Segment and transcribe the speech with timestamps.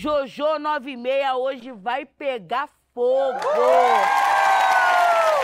[0.00, 3.38] Jojo 96 hoje vai pegar fogo!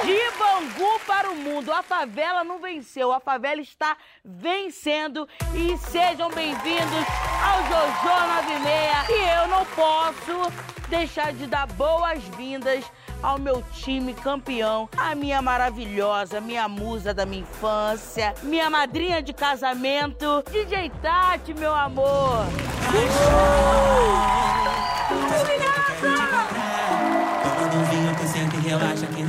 [0.03, 6.31] De Bangu para o mundo, a favela não venceu, a favela está vencendo e sejam
[6.31, 7.05] bem-vindos
[7.45, 9.11] ao Jojo 96.
[9.11, 12.91] E eu não posso deixar de dar boas-vindas
[13.27, 19.33] ao meu time campeão, a minha maravilhosa, minha musa da minha infância, minha madrinha de
[19.33, 22.45] casamento, DJ Tati, meu amor.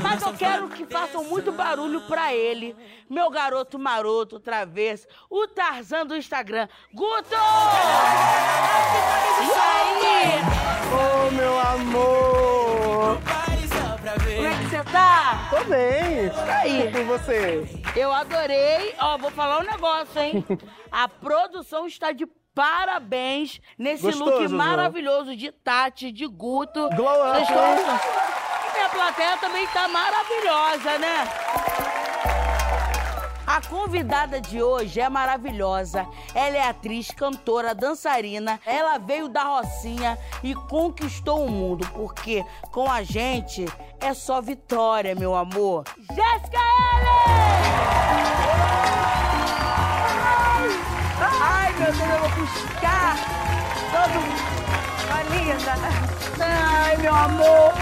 [0.03, 2.75] Mas eu quero que façam muito barulho pra ele,
[3.09, 6.67] meu garoto maroto, travesso, o Tarzan do Instagram.
[6.93, 7.35] Guto!
[10.93, 13.36] Ô, meu amor!
[14.97, 15.47] Você tá?
[15.49, 16.31] Tô bem.
[16.49, 16.87] aí.
[16.87, 17.63] E com você?
[17.95, 18.95] Eu adorei.
[18.99, 20.43] Ó, vou falar um negócio, hein?
[20.91, 22.25] A produção está de
[22.55, 26.89] parabéns nesse Gostou, look maravilhoso de Tati, de Guto.
[26.95, 27.99] Glow up, Vocês estão?
[28.69, 31.86] E minha plateia também tá maravilhosa, né?
[33.69, 36.07] Convidada de hoje é maravilhosa.
[36.33, 38.59] Ela é atriz, cantora, dançarina.
[38.65, 43.65] Ela veio da Rocinha e conquistou o mundo, porque com a gente
[43.99, 45.83] é só vitória, meu amor.
[46.09, 47.57] Jéssica Ellen!
[51.19, 53.15] Ai, meu Deus, eu vou buscar
[53.91, 54.47] todo mundo.
[55.11, 55.73] Ó, linda.
[56.39, 57.73] Ai, meu amor.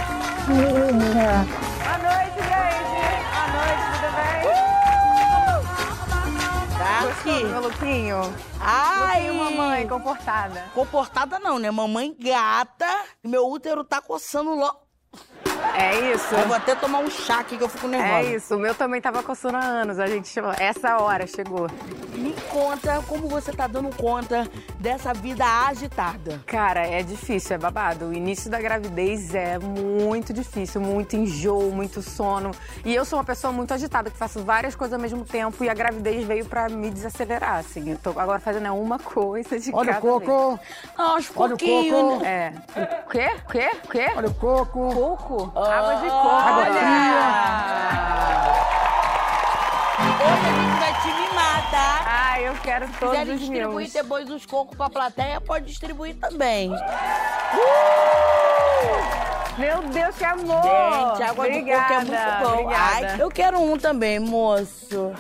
[7.02, 7.68] Do meu aqui.
[7.68, 8.36] lookinho?
[8.60, 10.64] Ai, Lookinho mamãe, comportada.
[10.74, 11.70] Comportada não, né?
[11.72, 12.88] Mamãe gata.
[13.24, 14.86] Meu útero tá coçando logo.
[15.76, 16.34] É isso.
[16.36, 18.28] Eu vou até tomar um chá aqui que eu fico nervosa.
[18.30, 18.56] É isso.
[18.56, 20.00] O meu também tava coçando há anos.
[20.00, 20.52] A gente chamou.
[20.58, 21.68] Essa hora chegou.
[22.26, 24.48] Me conta como você tá dando conta
[24.80, 26.42] dessa vida agitada.
[26.48, 28.08] Cara, é difícil, é babado.
[28.08, 32.50] O início da gravidez é muito difícil, muito enjoo, muito sono.
[32.84, 35.70] E eu sou uma pessoa muito agitada, que faço várias coisas ao mesmo tempo e
[35.70, 37.92] a gravidez veio pra me desacelerar, assim.
[37.92, 40.26] Eu tô agora fazendo é uma coisa de Olha o cada vez.
[40.26, 40.60] coco!
[40.98, 42.24] Aos Olha o coco.
[42.24, 42.56] né?
[42.76, 43.04] É.
[43.06, 43.30] O quê?
[43.46, 43.72] O quê?
[43.84, 44.08] O quê?
[44.16, 44.96] Olha o coco!
[44.96, 45.60] Coco?
[45.60, 46.28] Água de coco.
[46.28, 48.45] Água Hoje
[52.56, 53.94] eu quero Se todos quiser os distribuir meus.
[53.94, 56.72] depois os cocos pra plateia, pode distribuir também.
[59.58, 60.62] Meu Deus, que amor!
[60.64, 62.62] Gente, água obrigada, do coco é muito bom.
[62.64, 63.08] Obrigada.
[63.14, 65.14] Ai, eu quero um também, moço.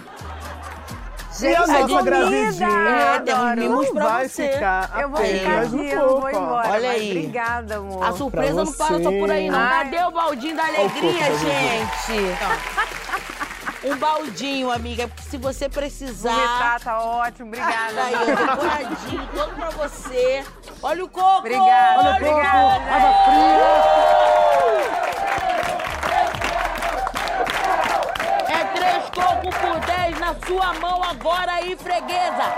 [1.42, 2.68] E a Gente, nossa gravidinha?
[2.68, 3.60] É, tem uns Adoro.
[3.62, 4.48] mimos Não pra vai você.
[4.54, 6.70] ficar Eu vou ficar aqui, eu vou embora.
[6.70, 7.10] Olha aí.
[7.12, 8.04] Obrigada, amor.
[8.04, 9.60] A surpresa não para só por aí, não.
[9.60, 9.70] você.
[9.70, 12.95] Cadê o baldinho da alegria, Olha o coco da gente?
[13.86, 16.34] Um baldinho, amiga, porque se você precisar.
[16.34, 17.50] Vomitar, tá ótimo.
[17.50, 17.94] Obrigada.
[17.94, 20.44] Tá aí, ó, decoradinho, todo pra você.
[20.82, 21.38] Olha o coco!
[21.40, 22.80] Obrigada, Olha o obrigada.
[22.80, 22.90] coco!
[22.90, 24.96] Água fria!
[28.50, 32.56] É três cocos por 10 na sua mão agora aí, freguesa!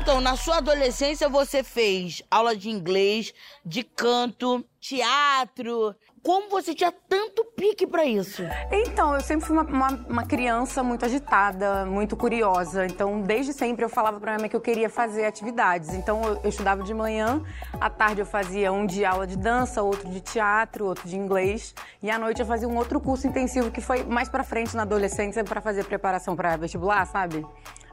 [0.00, 5.96] Então, na sua adolescência você fez aula de inglês, de canto, teatro.
[6.26, 8.42] Como você tinha tanto pique pra isso?
[8.72, 12.84] Então, eu sempre fui uma, uma- uma criança muito agitada, muito curiosa.
[12.84, 15.90] Então, desde sempre eu falava pra minha mãe que eu queria fazer atividades.
[15.94, 17.40] Então, eu, eu estudava de manhã,
[17.80, 21.72] à tarde eu fazia um de aula de dança, outro de teatro, outro de inglês.
[22.02, 24.82] E à noite eu fazia um outro curso intensivo que foi mais pra frente na
[24.82, 27.46] adolescência pra fazer preparação pra vestibular, sabe?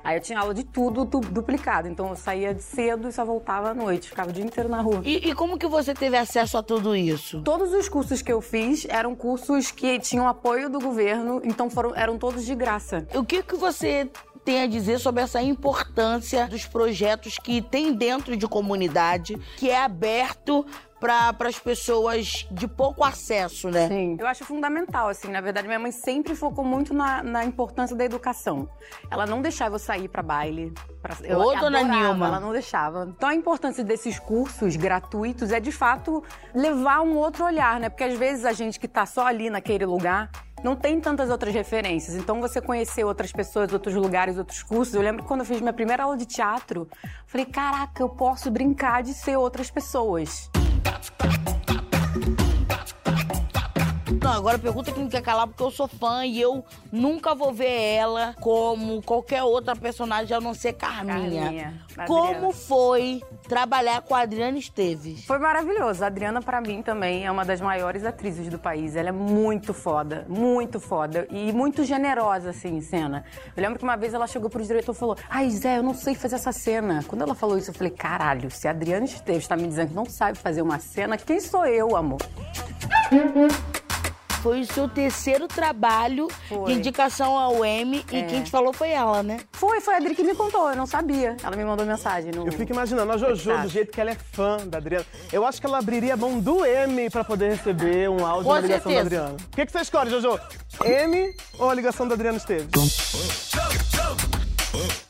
[0.03, 1.88] Aí eu tinha aula de tudo du- duplicado.
[1.88, 4.09] Então, eu saía de cedo e só voltava à noite.
[4.09, 5.01] Ficava o dia inteiro na rua.
[5.05, 7.41] E, e como que você teve acesso a tudo isso?
[7.41, 11.95] Todos os cursos que eu fiz eram cursos que tinham apoio do governo, então foram,
[11.95, 13.07] eram todos de graça.
[13.13, 14.09] O que, que você
[14.44, 19.81] tem a dizer sobre essa importância dos projetos que tem dentro de comunidade, que é
[19.81, 20.65] aberto
[21.03, 23.89] para as pessoas de pouco acesso, né?
[23.89, 24.15] Sim.
[24.17, 25.27] Eu acho fundamental, assim.
[25.27, 28.69] Na verdade, minha mãe sempre focou muito na, na importância da educação.
[29.11, 30.73] Ela não deixava eu sair pra baile.
[31.01, 32.27] Pra, eu Ô, dona adorava, Nilma.
[32.27, 33.05] Ela não deixava.
[33.09, 36.23] Então, a importância desses cursos gratuitos é, de fato,
[36.55, 37.89] levar um outro olhar, né?
[37.89, 40.31] Porque, às vezes, a gente que tá só ali naquele lugar
[40.63, 42.15] não tem tantas outras referências.
[42.15, 44.94] Então, você conhecer outras pessoas, outros lugares, outros cursos.
[44.94, 46.88] Eu lembro que quando eu fiz minha primeira aula de teatro,
[47.27, 50.49] falei, caraca, eu posso brincar de ser outras pessoas.
[51.03, 51.62] stop.
[54.23, 57.51] Não, agora pergunta que não quer calar porque eu sou fã e eu nunca vou
[57.51, 61.73] ver ela como qualquer outra personagem a não ser Carminha.
[61.93, 65.25] Carminha, Como foi trabalhar com a Adriana Esteves?
[65.25, 66.05] Foi maravilhoso.
[66.05, 68.95] A Adriana, pra mim, também é uma das maiores atrizes do país.
[68.95, 71.27] Ela é muito foda, muito foda.
[71.29, 73.25] E muito generosa, assim, em cena.
[73.57, 75.93] Eu lembro que uma vez ela chegou pro diretor e falou: Ai, Zé, eu não
[75.93, 77.03] sei fazer essa cena.
[77.09, 79.95] Quando ela falou isso, eu falei: Caralho, se a Adriana Esteves tá me dizendo que
[79.95, 82.21] não sabe fazer uma cena, quem sou eu, amor?
[84.44, 86.66] Foi o seu terceiro trabalho Foi.
[86.66, 88.24] de indicação ao M e É.
[88.24, 89.40] quem te falou foi ela, né?
[89.54, 91.38] Foi, foi a Adri que me contou, eu não sabia.
[91.42, 92.45] Ela me mandou mensagem no.
[92.45, 95.06] Eu fico imaginando a Jojo, do jeito que ela é fã da Adriana.
[95.31, 98.54] Eu acho que ela abriria a mão do M pra poder receber um áudio Com
[98.56, 99.10] na ligação certeza.
[99.10, 99.38] da Adriana.
[99.51, 100.38] O que, que você escolhe, Jojo?
[100.84, 102.68] M ou a ligação da Adriana Esteves?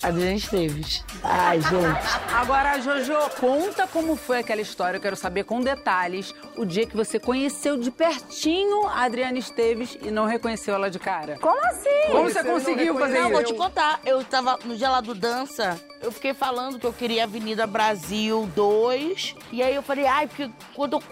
[0.03, 1.03] Adriana Esteves.
[1.23, 2.33] Ai, gente.
[2.33, 4.97] Agora, Jojo, conta como foi aquela história.
[4.97, 9.97] Eu quero saber com detalhes o dia que você conheceu de pertinho a Adriana Esteves
[10.01, 11.37] e não reconheceu ela de cara.
[11.39, 11.89] Como assim?
[12.11, 13.31] Como você Você não conseguiu fazer Não, isso?
[13.33, 13.99] vou te contar.
[14.05, 19.35] Eu tava no Gelado Dança, eu fiquei falando que eu queria Avenida Brasil 2.
[19.53, 21.03] E aí eu falei, ai, porque quando eu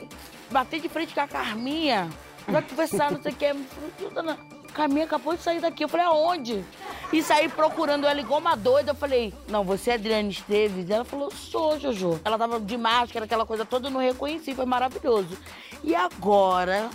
[0.49, 2.09] bater de frente com a Carminha,
[2.45, 3.53] vai conversar, não sei o que.
[4.13, 4.37] Dona
[4.73, 5.83] Carminha acabou de sair daqui.
[5.85, 6.63] Eu falei, aonde?
[7.11, 8.91] E saí procurando ela igual uma doida.
[8.91, 10.89] Eu falei, não, você é Adriana Esteves?
[10.89, 12.21] Ela falou, sou, Jojo.
[12.23, 15.37] Ela tava de máscara, aquela coisa toda, eu não reconheci, foi maravilhoso.
[15.83, 16.89] E agora,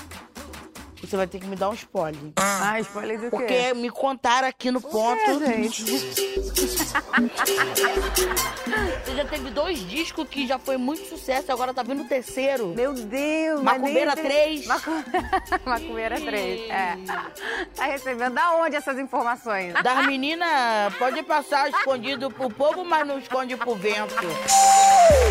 [1.00, 2.20] você vai ter que me dar um spoiler.
[2.36, 3.36] Ah, spoiler do quê?
[3.36, 5.42] Porque me contaram aqui no ponto.
[5.44, 5.84] É, gente.
[9.04, 12.68] Você já teve dois discos que já foi muito sucesso, agora tá vindo o terceiro.
[12.74, 14.66] Meu Deus, Macumbeira nem- 3.
[14.66, 14.90] Macu...
[15.64, 16.98] Macumbeira 3, é.
[17.74, 19.72] Tá recebendo da onde essas informações?
[19.82, 24.14] Das meninas, pode passar escondido pro povo, mas não esconde pro vento.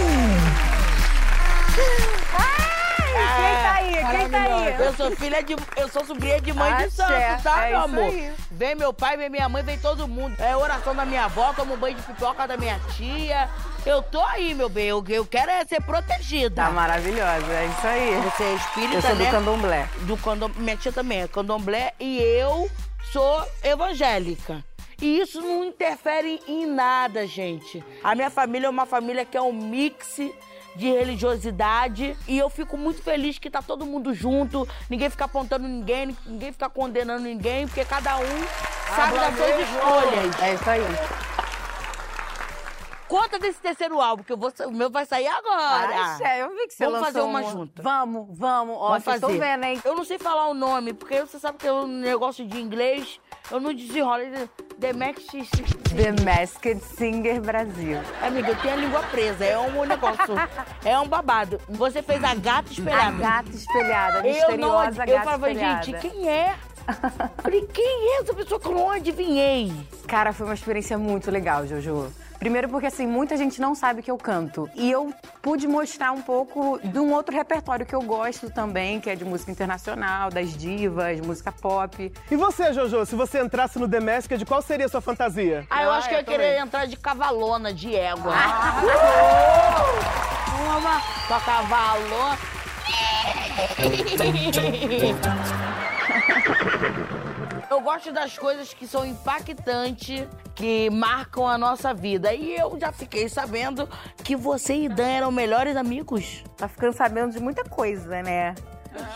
[4.85, 5.55] Eu sou filha de.
[5.75, 8.03] Eu sou sobrinha de mãe de Axé, santo, tá, é meu isso amor?
[8.03, 8.33] aí.
[8.51, 10.35] Vem meu pai, vem minha mãe, vem todo mundo.
[10.39, 13.49] É oração da minha avó, tomo banho de pipoca da minha tia.
[13.85, 14.87] Eu tô aí, meu bem.
[14.87, 16.63] Eu, eu quero é ser protegida.
[16.63, 18.21] Tá maravilhosa, é isso aí.
[18.21, 19.25] Você é espírita, Eu sou né?
[19.25, 19.89] do candomblé.
[20.01, 20.51] do candom...
[20.55, 22.69] Minha tia também é candomblé e eu
[23.11, 24.63] sou evangélica.
[25.01, 27.83] E isso não interfere em nada, gente.
[28.03, 30.19] A minha família é uma família que é um mix
[30.75, 35.67] de religiosidade e eu fico muito feliz que tá todo mundo junto, ninguém fica apontando
[35.67, 38.43] ninguém, ninguém fica condenando ninguém, porque cada um
[38.95, 40.41] sabe das suas escolhas.
[40.41, 41.44] É isso aí.
[43.07, 46.13] Conta desse terceiro álbum, que eu vou, o meu vai sair agora.
[46.13, 47.81] Axé, eu vi que você Vamos fazer uma um- junta.
[47.83, 48.75] Vamos, vamos.
[48.77, 49.37] Ó, Vamos fazer.
[49.39, 49.81] vendo, hein?
[49.85, 53.19] Eu não sei falar o nome, porque você sabe que o negócio de inglês,
[53.51, 54.23] eu não desenrolo.
[54.79, 57.97] The Max The Masked Singer Brasil.
[58.21, 60.25] Amiga, eu tenho a língua presa, é um negócio,
[60.83, 61.61] é um babado.
[61.69, 63.17] Você fez a gata A espelhada.
[63.17, 66.55] gata espelhada, a eu não, misteriosa eu gata falava, gente, quem é?
[67.41, 69.71] Falei, quem é essa pessoa que eu não adivinhei?
[70.07, 72.11] Cara, foi uma experiência muito legal, Jojo.
[72.37, 74.69] Primeiro porque, assim, muita gente não sabe que eu canto.
[74.75, 75.11] E eu
[75.41, 79.23] pude mostrar um pouco de um outro repertório que eu gosto também, que é de
[79.25, 82.11] música internacional, das divas, música pop.
[82.29, 85.65] E você, Jojo, se você entrasse no The Masked, qual seria a sua fantasia?
[85.69, 88.33] Ah, eu Ah, acho que eu eu ia querer entrar de cavalona, de égua.
[88.35, 88.81] Ah.
[90.77, 92.37] Uma, uma cavalona.
[97.69, 102.33] Eu gosto das coisas que são impactantes, que marcam a nossa vida.
[102.33, 103.89] E eu já fiquei sabendo
[104.23, 106.43] que você e Dan eram melhores amigos.
[106.55, 108.53] Tá ficando sabendo de muita coisa, né?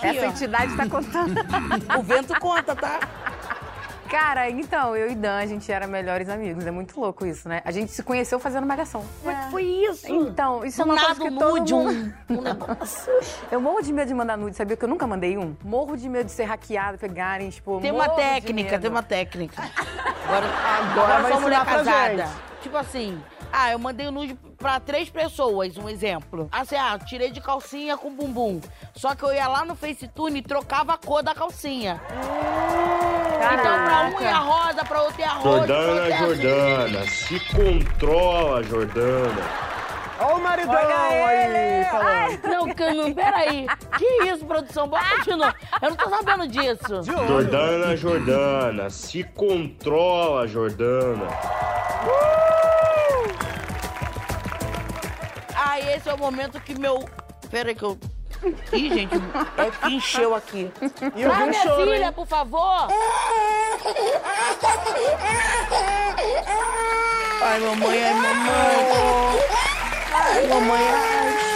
[0.01, 1.35] Essa entidade tá contando.
[1.97, 2.99] O vento conta, tá?
[4.09, 6.65] Cara, então, eu e Dan, a gente era melhores amigos.
[6.65, 7.61] É muito louco isso, né?
[7.63, 9.05] A gente se conheceu fazendo malhação.
[9.21, 10.11] Como é que foi isso?
[10.11, 12.13] Então, isso é Do uma nada coisa que um todo nude, mundo...
[12.29, 13.13] um, um negócio.
[13.51, 15.55] Eu morro de medo de mandar nude, sabia que eu nunca mandei um?
[15.63, 19.61] Morro de medo de ser hackeado, pegarem, tipo, Tem uma técnica, tem uma técnica.
[20.25, 22.29] Agora, Agora agora sou mulher casada.
[22.61, 26.47] Tipo assim, ah, eu mandei o nude pra três pessoas, um exemplo.
[26.51, 28.61] Assim, ah, tirei de calcinha com bumbum.
[28.93, 31.99] Só que eu ia lá no FaceTune e trocava a cor da calcinha.
[33.39, 35.67] Então pra um ia rosa, pra outro ia rosa.
[35.67, 36.35] Jordana, azul.
[36.35, 39.69] Jordana, se controla, Jordana.
[40.21, 41.85] Olha o maridão Olha aí ele.
[41.89, 42.43] falando.
[42.43, 43.67] Não, não, peraí.
[43.97, 44.87] Que isso, produção?
[44.87, 45.53] Bota de novo.
[45.81, 47.03] Eu não tô sabendo disso.
[47.03, 51.25] Jordana, Jordana, se controla, Jordana.
[55.55, 57.07] Ah, esse é o momento que meu...
[57.49, 57.97] Peraí que eu...
[58.73, 59.15] Ih, gente,
[59.57, 60.71] é que encheu aqui.
[61.15, 62.13] E eu vi um minha choro, filha, hein?
[62.13, 62.87] por favor.
[67.41, 69.39] Ai, mamãe, ai, mamãe.
[70.13, 71.49] Ai, mamãe, ai.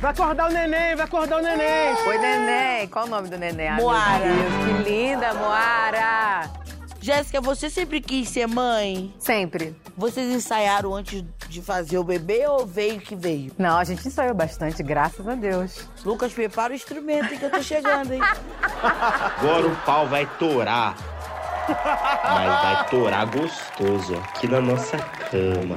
[0.00, 1.94] Vai acordar o neném, vai acordar o neném.
[2.06, 2.86] Oi, neném.
[2.88, 3.74] Qual o nome do neném?
[3.74, 4.18] Meu Moara.
[4.24, 6.50] Deus, que linda, Moara.
[7.00, 9.14] Jéssica, você sempre quis ser mãe?
[9.18, 9.76] Sempre.
[9.96, 13.52] Vocês ensaiaram antes de fazer o bebê ou veio que veio?
[13.56, 15.86] Não, a gente ensaiou bastante, graças a Deus.
[16.04, 18.20] Lucas, prepara o instrumento que eu tô chegando, hein?
[18.82, 20.96] Agora o pau vai torar.
[21.68, 25.76] Mas vai torar gostoso aqui na nossa cama.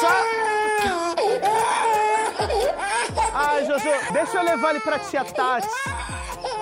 [0.00, 0.08] Só...
[3.34, 5.68] Ai, Jojo, deixa eu levar ele pra tia Tati.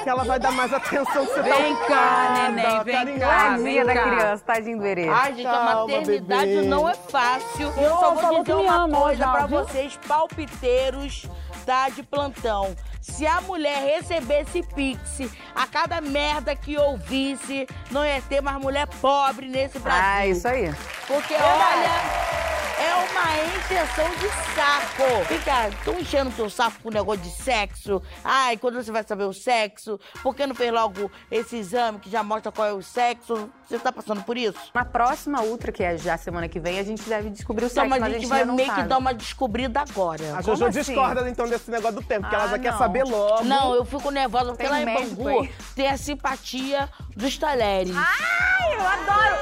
[0.02, 3.26] Que ela vai dar mais atenção que você tá Vem cá, ocupada, neném, vem carinhosa.
[3.26, 4.02] cá, Tadinha da cá.
[4.02, 5.08] criança, tadinho do herê.
[5.08, 6.66] Ai, gente, a Calma, maternidade bebê.
[6.66, 7.72] não é fácil.
[7.76, 9.48] Eu só vou dizer uma ama, coisa viu?
[9.64, 11.26] vocês, palpiteiros,
[11.66, 11.88] tá?
[11.88, 12.74] De plantão.
[13.00, 15.20] Se a mulher recebesse pix
[15.54, 20.02] a cada merda que ouvisse, não ia ter mais mulher pobre nesse Brasil.
[20.04, 20.72] Ah, isso aí.
[21.06, 22.47] Porque, olha,
[22.80, 25.24] é uma encheção de saco.
[25.26, 28.00] Fica, tão enchendo teu saco com negócio de sexo.
[28.24, 29.98] Ai, quando você vai saber o sexo?
[30.22, 33.50] Por que não fez logo esse exame que já mostra qual é o sexo?
[33.68, 34.58] Você tá passando por isso?
[34.72, 37.84] Na próxima Ultra, que é já semana que vem, a gente deve descobrir o Então,
[37.84, 38.88] sexo, mas mas a gente vai meio que sabe.
[38.88, 40.36] dar uma descobrida agora.
[40.36, 40.80] A Jojo assim?
[40.80, 42.78] discorda então desse negócio do tempo, porque ela Ah, já quer não.
[42.78, 43.44] saber logo.
[43.44, 45.52] Não, eu fico nervosa porque Tem lá em Bangu aí.
[45.74, 47.94] tem a simpatia dos talheres.
[47.96, 49.36] Ai, eu adoro!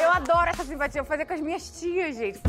[0.00, 1.00] Eu adoro essa simpatia.
[1.00, 2.40] Eu vou fazer com as minhas tias, gente.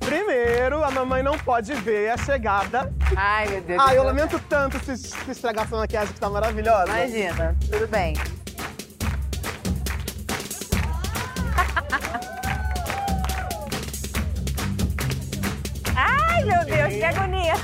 [0.00, 2.92] Primeiro, a mamãe não pode ver a chegada.
[3.16, 3.82] Ai, meu Deus.
[3.84, 6.86] Ah, eu lamento tanto se, se estragar essa maquiagem que tá maravilhosa.
[6.88, 8.14] Imagina, tudo bem.
[15.94, 17.54] Ai, meu Deus, que agonia.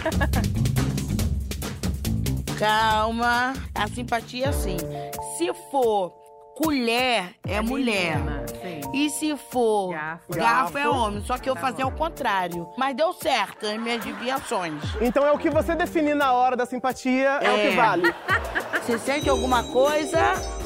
[2.58, 3.52] Calma.
[3.74, 4.76] A simpatia é assim.
[5.36, 6.12] Se for
[6.56, 8.16] colher, é, mulher.
[8.18, 8.80] menina, sim.
[8.94, 10.32] E se for Garfo.
[10.34, 11.22] garfo, é homem.
[11.24, 12.66] Só que eu fazia ao contrário.
[12.78, 14.82] Mas deu certo as minhas adivinhações.
[15.00, 17.68] Então é o que você definir na hora da simpatia, é, o É.
[17.70, 18.14] que vale.
[18.82, 20.18] Você sente alguma coisa?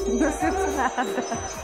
[0.07, 1.61] Não sinto nada.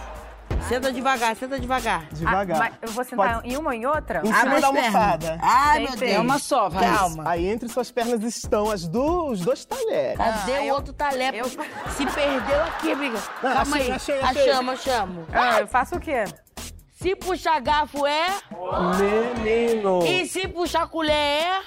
[0.67, 2.05] Senta devagar, senta devagar.
[2.11, 2.61] Devagar.
[2.61, 4.21] Ah, eu vou sentar Pode- em uma ou em outra?
[4.23, 5.39] Em cima da almofada.
[5.41, 5.97] Ai, Tem meu.
[5.97, 6.11] Deus.
[6.11, 6.83] É uma só, vai.
[6.83, 7.23] Calma.
[7.25, 10.17] Aí entre suas pernas estão as do, os dois talheres.
[10.17, 11.33] Cadê Ah, o eu- outro talher?
[11.35, 13.17] eu- Se perdeu aqui, amiga.
[13.41, 13.91] Não, Calma achei, aí.
[13.91, 14.49] achei, achei.
[14.51, 15.25] Achamos, achamos.
[15.31, 16.25] Ah, eu faço o quê?
[17.01, 18.25] Se puxar garfo é...
[18.99, 20.03] Menino.
[20.05, 21.61] E se puxar colher é...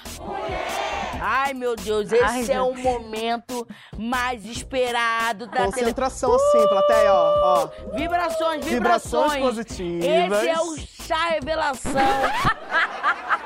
[1.23, 5.65] Ai, meu Deus, esse Ai, é meu o momento mais esperado da.
[5.65, 7.39] Concentração assim, plateia, ó.
[7.43, 7.67] ó.
[7.95, 9.33] Vibrações, vibrações.
[9.33, 10.39] Vibrações positivas.
[10.39, 11.91] Esse é o chá revelação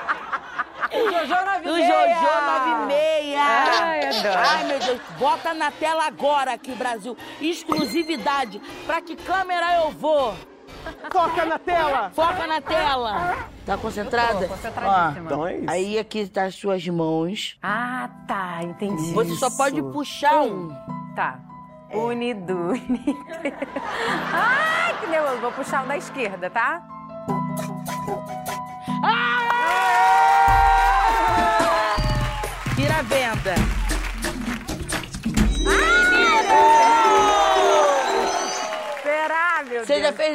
[0.95, 3.35] Jojo na do Jojo 96.
[3.37, 4.37] Ai, adoro.
[4.37, 5.01] Ai, meu Deus.
[5.19, 7.17] Bota na tela agora aqui, Brasil.
[7.41, 8.61] Exclusividade.
[8.85, 10.33] Pra que câmera eu vou?
[11.11, 12.11] Foca na tela.
[12.13, 13.35] Foca na tela.
[13.65, 14.47] Tá concentrada?
[14.47, 15.25] Tô concentradíssima.
[15.25, 15.69] Então é isso.
[15.69, 17.57] Aí aqui tá as suas mãos.
[17.61, 19.13] Ah, tá, entendi.
[19.13, 20.69] Você só pode puxar um.
[21.15, 21.39] Tá.
[21.93, 23.17] Unido, unido.
[24.33, 25.37] Ai, que nervoso.
[25.41, 26.83] Vou puxar o da esquerda, tá?
[27.55, 29.44] Tira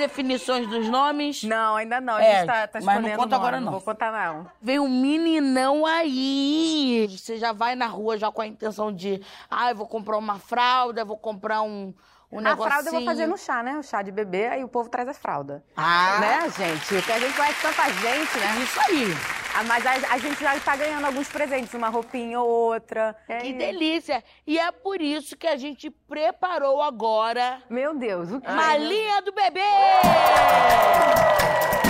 [0.00, 1.44] definições dos nomes?
[1.44, 2.14] Não, ainda não.
[2.14, 3.70] A É, gente tá, tá mas não escolhendo conta agora, não.
[3.72, 4.46] Vou contar, não.
[4.60, 7.06] Vem um meninão aí.
[7.10, 10.38] Você já vai na rua já com a intenção de, ah, eu vou comprar uma
[10.38, 11.94] fralda, vou comprar um,
[12.32, 12.68] um A negocinho.
[12.68, 13.76] fralda eu vou fazer no chá, né?
[13.78, 15.62] O chá de bebê, aí o povo traz a fralda.
[15.76, 16.86] Ah, Né, gente?
[16.94, 18.62] Porque a gente conhece tanta gente, né?
[18.62, 19.06] Isso aí.
[19.54, 23.16] Ah, mas a, a gente já tá ganhando alguns presentes, uma roupinha ou outra.
[23.28, 23.58] É Que isso.
[23.58, 24.24] delícia.
[24.46, 28.50] E é por isso que a gente preparou agora Meu Deus, o quê?
[28.50, 29.60] Malinha do Bebê!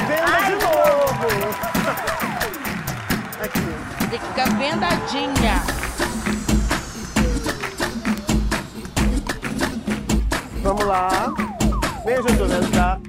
[0.09, 1.51] Venda de novo.
[3.45, 4.09] Aqui.
[4.11, 5.63] Tem que ficar vendadinha.
[10.63, 11.09] Vamos lá.
[12.05, 13.01] Vem, Jojo, me ajudar.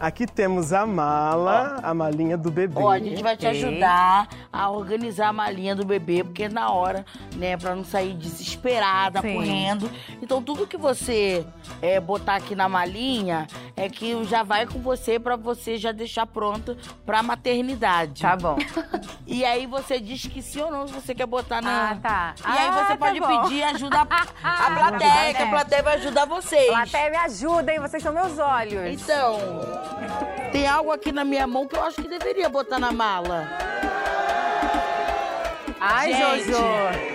[0.00, 2.80] Aqui temos a mala, a malinha do bebê.
[2.80, 7.06] Ó, a gente vai te ajudar a organizar a malinha do bebê, porque na hora,
[7.36, 9.34] né, pra não sair desesperada, Sim.
[9.34, 9.90] correndo.
[10.20, 11.46] Então tudo que você
[11.80, 16.26] é, botar aqui na malinha é que já vai com você pra você já deixar
[16.26, 16.76] pronto
[17.06, 18.22] pra maternidade.
[18.22, 18.56] Tá bom.
[19.26, 21.90] E aí você diz que sim ou não se você quer botar na.
[21.92, 22.34] Ah, tá.
[22.44, 23.42] E aí Ah, você tá pode bom.
[23.42, 26.66] pedir ajuda a, a plateia, que a plateia vai ajudar vocês.
[26.68, 27.78] Plateia me ajuda, hein?
[27.80, 29.00] Vocês são meus olhos.
[29.00, 29.38] Então,
[30.50, 33.48] tem algo aqui na minha mão que eu acho que deveria botar na mala.
[35.80, 36.50] Ai, Gente.
[36.50, 37.10] Jojo.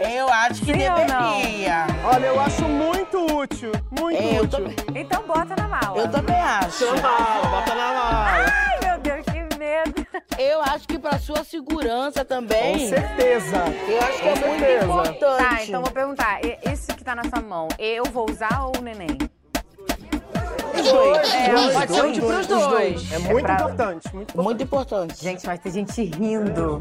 [0.00, 1.86] Eu acho que Sim deveria.
[2.04, 3.70] Olha, eu acho muito útil.
[3.90, 4.58] Muito Eu útil.
[4.74, 5.98] também, Então bota na mala.
[5.98, 6.84] eu também acho.
[6.86, 8.46] Na mala, bota na mala.
[8.46, 10.06] Ai, meu Deus, que medo.
[10.38, 12.78] Eu acho que pra sua segurança também.
[12.78, 13.56] Com certeza.
[13.88, 14.84] Eu acho que é Com muito certeza.
[14.84, 15.48] importante.
[15.48, 16.40] Tá, então vou perguntar.
[16.62, 19.18] Esse que tá na sua mão, eu vou usar ou o neném?
[20.80, 21.34] Os dois.
[21.34, 23.12] É, Dois, pode ser dois, útil pros.
[23.12, 24.14] É muito pra- importante.
[24.14, 25.22] Muito Muito importante.
[25.22, 26.78] Gente, vai ter gente rindo.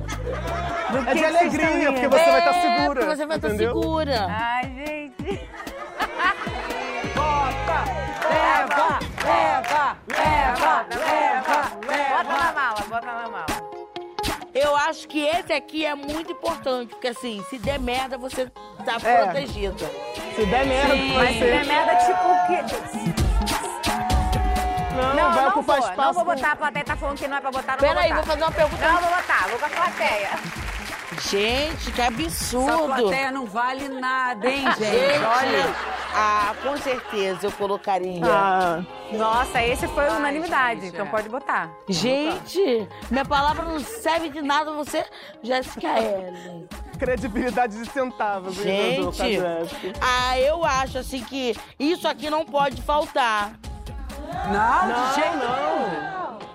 [0.91, 3.00] Do É que de que alegria, porque você vai estar É, segura.
[3.01, 3.74] porque você vai estar entendeu?
[3.82, 4.27] segura.
[4.29, 5.50] Ai, gente.
[8.29, 11.60] Leva, leva, leva, leva,
[12.10, 12.53] Bota na leva.
[12.53, 13.46] mala, bota na mala.
[14.53, 18.48] Eu acho que esse aqui é muito importante, porque assim, se der merda, você
[18.86, 19.24] tá É.
[19.25, 19.86] protegida.
[20.36, 21.13] Se der merda, Sim.
[21.13, 21.51] vai Mas se ser.
[21.51, 23.19] der merda, tipo o quê?
[25.01, 25.89] Não, Não, vai não ocupar vou.
[25.89, 26.08] espaço.
[26.08, 26.51] Não vou botar.
[26.51, 28.51] A plateia tá falando que não é pra botar, não Peraí, vou vou fazer uma
[28.51, 28.88] pergunta.
[28.91, 29.48] Não, vou botar.
[29.50, 30.29] Vou com a plateia.
[31.29, 32.86] Gente, que Essa absurdo.
[32.86, 34.89] plateia não vale nada, hein, gente?
[34.89, 35.75] Gente, Olha.
[36.15, 38.22] ah, com certeza eu colocaria.
[38.25, 40.82] Ah, Nossa, esse foi Ai, unanimidade.
[40.82, 41.10] gente, então é.
[41.10, 41.70] pode botar.
[41.89, 45.03] Gente, minha palavra não serve de nada você,
[45.44, 46.70] Jéssica Ellen.
[46.98, 49.94] credibilidade de centavos, hein, Gente, Jéssica.
[50.00, 53.53] ah, eu acho assim que isso aqui não pode faltar.
[54.52, 56.10] Não, de Não, jeito não.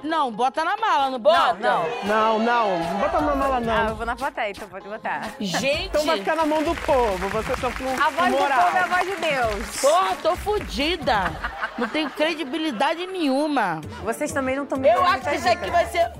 [0.04, 1.54] Não, bota na mala, não bota?
[1.54, 2.38] Não, Não, não.
[2.38, 2.78] não.
[2.78, 3.88] Não bota na mala, Ah, não.
[3.88, 5.30] eu vou na plateia, então pode botar.
[5.40, 7.26] Gente, Então vai ficar na mão do povo.
[7.30, 8.62] Você só com A voz do moral.
[8.64, 9.80] povo é a voz de Deus.
[9.80, 11.32] porra, tô fodida.
[11.78, 13.80] Não tenho credibilidade nenhuma.
[14.04, 16.10] Vocês também não estão me Eu acho que esse aqui vai ser.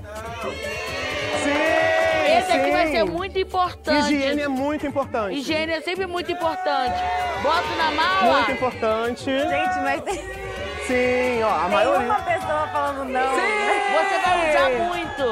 [1.43, 4.13] Sim, Esse aqui vai ser muito importante.
[4.13, 5.35] Higiene é muito importante.
[5.37, 6.95] Higiene é sempre muito importante.
[7.43, 8.33] Bota na mala.
[8.33, 9.25] Muito importante.
[9.25, 10.01] Gente, mas
[10.87, 12.13] Sim, ó, a uma maioria.
[12.15, 13.31] pessoa falando não.
[13.31, 15.25] Você vai usar muito.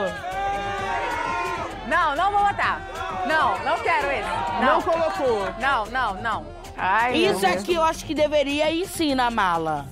[1.88, 2.80] Não, não vou botar.
[3.28, 4.30] Não, não quero esse.
[4.62, 5.48] Não Não, colocou.
[5.60, 6.46] não, não, não.
[6.78, 9.86] Ai, Isso aqui eu acho que deveria ir sim na mala.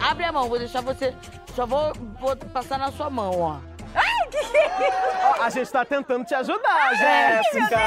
[0.00, 1.14] Abre a mão, vou deixar você.
[1.54, 3.56] Só vou, vou passar na sua mão, ó.
[3.94, 5.42] Ai, que que é isso?
[5.42, 7.78] A gente tá tentando te ajudar, Jéssica.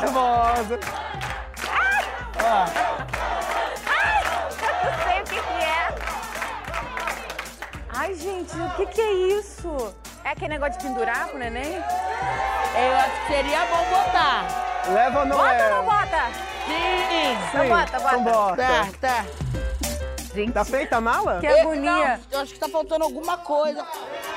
[0.00, 0.80] Nervosa.
[2.38, 2.97] Eu
[8.08, 9.94] Ai, gente, o que que é isso?
[10.24, 11.74] É aquele negócio de pendurar pro neném?
[11.74, 14.46] Eu acho que seria bom botar.
[14.88, 16.22] Leva ou não Bota ou não bota?
[16.64, 17.38] Sim.
[17.52, 18.16] Sim, bota, bota.
[18.16, 18.56] Então bota.
[18.56, 19.24] Tá, tá.
[20.34, 21.38] Gente, Tá feita a mala?
[21.40, 21.90] que Eu- agonia.
[21.92, 23.86] não, eu acho que tá faltando alguma coisa.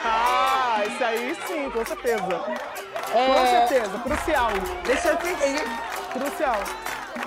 [0.04, 2.22] Ah, isso aí sim, com certeza.
[2.24, 4.50] Com É, certeza, crucial.
[4.86, 5.64] deixa eu ver.
[6.12, 6.58] Crucial.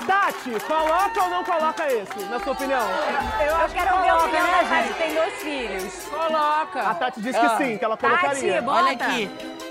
[0.06, 2.82] Tati, coloca ou não coloca esse, na sua opinião?
[3.40, 6.06] Eu, quero ver a coloca, opinião né, da Tati, que tem dois filhos.
[6.06, 6.94] A Coloca.
[6.94, 8.62] Tati disse que sim, que ela colocaria.
[8.62, 8.78] bota.
[8.82, 9.30] Olha aqui.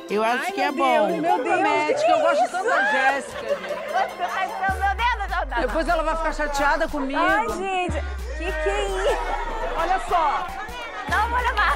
[0.10, 1.08] Eu acho que é meu bom.
[1.08, 1.60] Deus, meu Deus.
[1.62, 3.84] Promete que eu gosto tanto da Jéssica, gente.
[3.94, 5.60] Você tá dá.
[5.62, 7.20] Depois ela vai ficar chateada comigo.
[7.20, 8.02] Ai, gente,
[8.38, 9.18] que que é isso?
[9.78, 10.48] Olha só,
[11.10, 11.76] Não vou levar.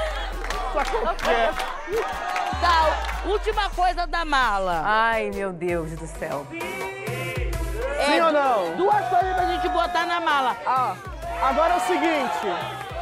[0.73, 1.53] só qualquer.
[2.61, 4.81] Tá, última coisa da mala.
[4.85, 6.45] Ai, meu Deus do céu.
[8.07, 8.75] Sim ou não?
[8.77, 10.55] Duas coisas pra gente botar na mala.
[10.65, 10.95] Ah,
[11.43, 12.47] agora é o seguinte.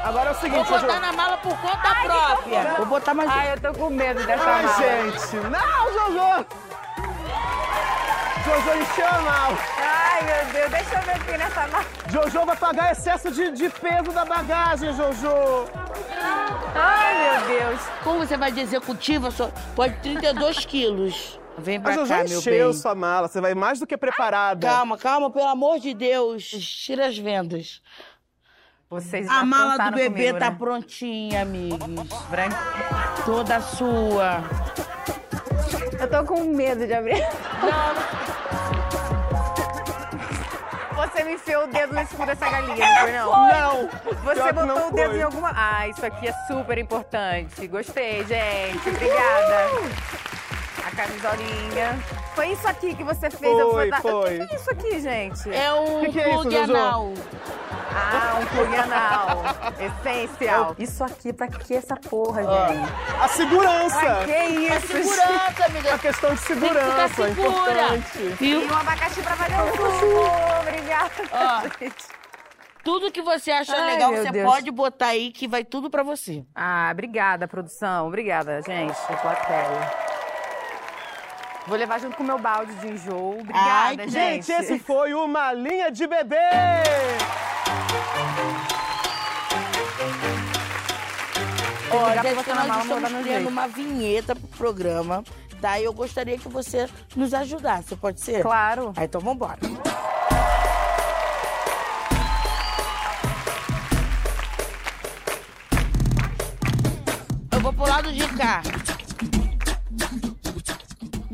[0.04, 1.00] Agora é o Vou seguinte, botar Jojo.
[1.02, 2.74] na mala por conta própria.
[2.78, 3.30] Vou botar mais.
[3.32, 4.78] Ai, eu tô com medo dessa Ai, mala.
[4.78, 5.36] gente.
[5.38, 6.46] Não, Jojo.
[8.46, 9.58] Jojo encheu a mala.
[9.80, 11.86] Ai, meu Deus, deixa eu ver aqui nessa mala.
[12.10, 15.66] Jojo vai pagar excesso de, de peso da bagagem, Jojo.
[16.76, 17.16] Ai,
[17.48, 17.82] meu Deus.
[18.04, 21.40] Como você vai de executiva, só pode 32 quilos.
[21.58, 22.74] Vem pra Jojo cá, meu encheu bem.
[22.74, 23.28] sua mala.
[23.28, 24.68] Você vai mais do que preparada.
[24.68, 26.44] Calma, calma, pelo amor de Deus.
[26.50, 27.82] Tira as vendas.
[28.90, 30.56] Vocês já A mala do bebê comigo, tá né?
[30.58, 31.80] prontinha, amigos.
[32.30, 32.56] Branco.
[33.26, 34.44] Toda sua.
[36.00, 37.24] Eu tô com medo de abrir.
[40.96, 43.48] Você me enfiou o dedo nesse cu dessa galinha, não foi não?
[43.48, 43.90] Não.
[44.24, 45.20] Você Pior botou não o dedo foi.
[45.20, 45.52] em alguma...
[45.56, 47.68] Ah, isso aqui é super importante.
[47.68, 48.90] Gostei, gente.
[48.90, 49.68] Obrigada.
[50.96, 52.00] Camisolinha.
[52.34, 53.58] Foi isso aqui que você fez.
[53.60, 54.40] eu Foi, botar- foi.
[54.40, 55.54] O que é isso aqui, gente?
[55.54, 56.76] É um Que que é isso, plug Jojo?
[56.76, 57.14] anal.
[57.98, 59.42] Ah, um plug anal.
[59.80, 60.76] Essencial.
[60.78, 62.92] Isso aqui, pra que essa porra, gente?
[63.22, 64.00] A segurança.
[64.00, 65.94] Pra que A isso, segurança, amiga.
[65.94, 67.48] A questão de Tem que ficar segurança é segura.
[67.50, 68.18] importante.
[68.40, 68.62] Viu?
[68.62, 70.60] E um abacaxi pra fazer um suco.
[70.62, 71.62] Obrigada, Ó.
[71.80, 72.06] gente.
[72.84, 74.48] Tudo que você achar Ai, legal, meu você Deus.
[74.52, 76.46] pode botar aí que vai tudo pra você.
[76.54, 78.08] Ah, obrigada, produção.
[78.08, 78.96] Obrigada, gente.
[79.22, 80.05] Plateia.
[81.68, 83.40] Vou levar junto com o meu balde de enjoo.
[83.40, 84.46] Obrigada, Ai, gente.
[84.46, 86.36] Gente, esse foi uma linha de bebê!
[92.22, 95.24] Jéssica, você nós mala, estamos criando uma vinheta pro programa,
[95.62, 95.80] tá?
[95.80, 98.42] E eu gostaria que você nos ajudasse, pode ser?
[98.42, 98.94] Claro.
[98.96, 99.60] Ah, então vambora.
[107.52, 108.62] Eu vou pro lado de cá.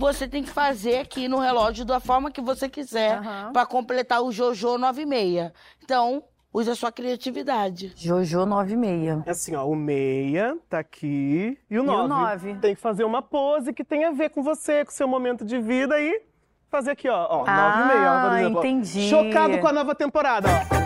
[0.02, 3.52] Você tem que fazer aqui no relógio da forma que você quiser Aham.
[3.54, 5.52] pra completar o Jojo 96.
[5.84, 7.94] Então, use a sua criatividade.
[7.96, 9.22] Jojo 96.
[9.28, 12.08] É assim, ó, o meia tá aqui e o o nove.
[12.10, 12.56] nove?
[12.56, 15.46] Tem que fazer uma pose que tem a ver com você, com o seu momento
[15.46, 16.20] de vida e
[16.68, 18.58] fazer aqui, ó, ó, Ah, e meia, ó, por exemplo.
[18.58, 18.60] ó.
[18.64, 19.08] entendi.
[19.08, 20.82] Chocado com a nova temporada, ó.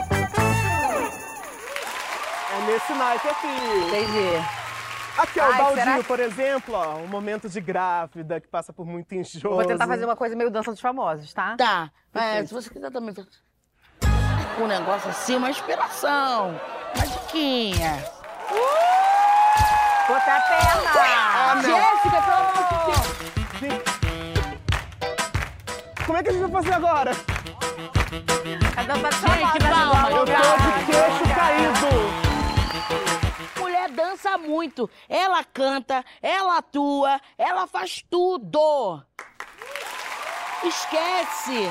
[2.54, 3.47] É nesse naipe aqui.
[3.88, 4.64] Entendi.
[5.17, 8.47] Aqui, ó, o Ai, baldinho, será que- por exemplo, ó, um momento de grávida que
[8.47, 9.56] passa por muito enjoo.
[9.56, 11.56] Vou tentar fazer uma coisa meio dança dos famosos, tá?
[11.58, 11.89] Tá.
[12.13, 13.30] É, se você quiser também fazer
[14.60, 16.60] um negócio assim, uma inspiração,
[16.95, 18.04] uma diquinha.
[20.08, 20.91] Botar a perna.
[20.97, 21.62] Ah.
[21.62, 22.63] Jéssica, pelo amor
[23.49, 23.86] de Deus.
[26.06, 27.12] Como é que a gente vai fazer agora?
[28.78, 32.25] A dança dos Gente, palma, Eu tô de queixo caído.
[34.45, 34.89] Muito.
[35.10, 39.03] Ela canta, ela atua, ela faz tudo.
[40.63, 41.69] Esquece.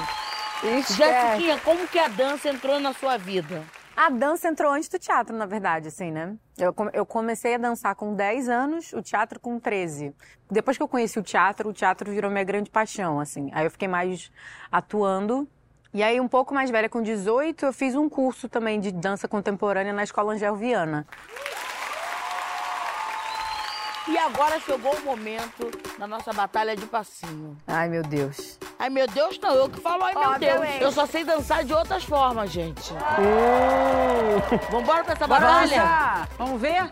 [0.62, 0.94] Esquece.
[0.94, 3.64] Jéssiquinha, como que a dança entrou na sua vida?
[3.96, 6.36] A dança entrou antes do teatro, na verdade, assim, né?
[6.58, 10.12] Eu, eu comecei a dançar com 10 anos, o teatro com 13.
[10.50, 13.50] Depois que eu conheci o teatro, o teatro virou minha grande paixão, assim.
[13.52, 14.32] Aí eu fiquei mais
[14.70, 15.48] atuando.
[15.92, 19.28] E aí, um pouco mais velha, com 18, eu fiz um curso também de dança
[19.28, 21.06] contemporânea na Escola Angel Viana.
[24.06, 27.56] E agora chegou o momento da nossa batalha de passinho.
[27.66, 28.58] Ai, meu Deus.
[28.78, 30.54] Ai, meu Deus, não, eu que falo, ai, meu Deus.
[30.56, 30.82] Obviamente.
[30.82, 32.92] Eu só sei dançar de outras formas, gente.
[34.70, 35.82] Vambora pra essa batalha?
[35.82, 36.28] Batalha!
[36.36, 36.90] Vamos ver?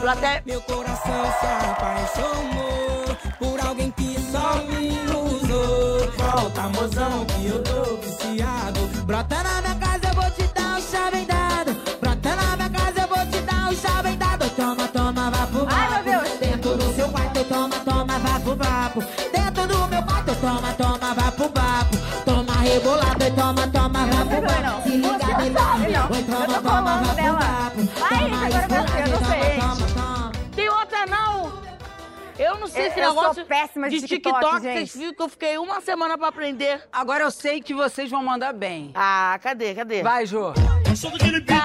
[0.00, 0.42] Plateia.
[0.44, 6.10] Meu coração se apaixonou por alguém que só me usou.
[6.12, 8.80] Volta, mozão, que eu tô viciado.
[9.06, 11.24] Brota na minha casa, eu vou te dar um chave
[22.74, 24.82] E toma, toma, vá pro vapo.
[24.82, 26.08] Se liga, me dá.
[26.10, 27.80] Oi, toma, toma, vapo.
[28.10, 29.58] Ai, Toma eu eu sei.
[29.60, 30.32] toma, toma, toma.
[30.56, 31.52] Tem outra não?
[32.38, 34.62] Eu não sei Eu- esse eu sou negócio péssima de TikTok, TikTok.
[34.62, 34.74] gente.
[34.78, 36.80] Vocês viram que eu fiquei uma semana pra aprender.
[36.90, 38.90] Agora eu sei que vocês vão mandar bem.
[38.94, 40.02] Ah, cadê, cadê?
[40.02, 40.54] Vai, Jô.
[40.96, 41.62] Só daquele beat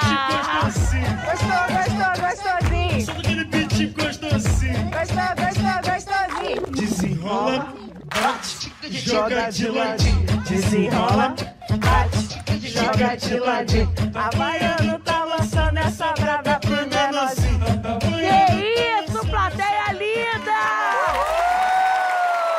[0.61, 1.07] gostosinho.
[1.25, 3.05] Gostou, gostou, gostosinho.
[3.05, 4.91] Só daquele beat gostosinho.
[4.91, 6.61] Gostou, gostou, gostosinho.
[6.71, 7.73] Desenrola,
[8.21, 10.25] bate, joga de ladinho.
[10.47, 11.35] Desenrola,
[11.79, 13.93] bate, joga de ladinho.
[14.13, 17.59] Havaiano tá lançando essa brava pro menorzinho.
[18.01, 20.57] Que isso, plateia linda!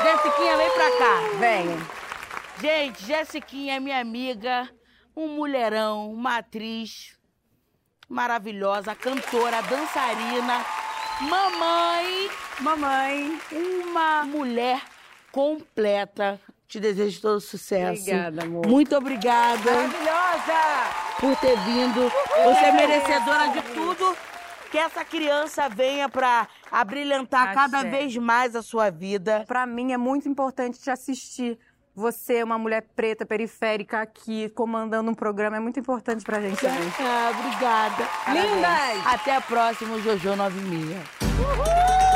[0.02, 1.38] Jessiquinha, vem pra cá.
[1.38, 1.98] Vem.
[2.60, 4.68] Gente, Jessiquinha é minha amiga,
[5.16, 7.16] um mulherão, uma atriz
[8.08, 10.64] maravilhosa, cantora, dançarina,
[11.20, 13.38] mamãe, Mamãe.
[13.52, 14.80] uma mulher
[15.38, 16.40] completa.
[16.66, 18.02] Te desejo todo sucesso.
[18.02, 18.66] Obrigada, amor.
[18.66, 20.60] Muito obrigada Maravilhosa!
[21.20, 22.10] por ter vindo.
[22.44, 24.16] Você é merecedora de tudo.
[24.70, 27.54] Que essa criança venha pra abrilhantar Axé.
[27.54, 29.44] cada vez mais a sua vida.
[29.46, 31.56] Pra mim é muito importante te assistir.
[31.94, 36.92] Você, uma mulher preta, periférica, aqui, comandando um programa, é muito importante pra gente também.
[37.00, 38.08] Ah, obrigada.
[38.28, 39.06] Lindas!
[39.06, 40.96] Até a próxima, Jojo 96.
[41.30, 42.07] Ai,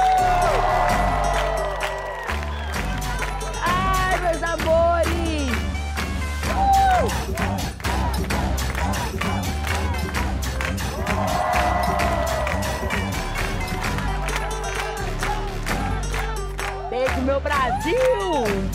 [17.23, 18.72] meu Brasil!